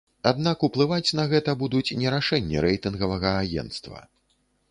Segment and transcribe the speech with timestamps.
[0.29, 3.99] Аднак уплываць на гэта будуць не рашэнні рэйтынгавага агенцтва.